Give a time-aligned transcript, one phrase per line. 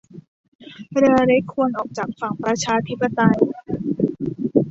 [0.93, 3.45] เรือเล็กควรออกจากฝั่ง ประชาธิปัตย์